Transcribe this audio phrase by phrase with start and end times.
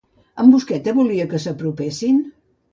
[0.43, 2.21] En Busqueta volia que s'apropessin?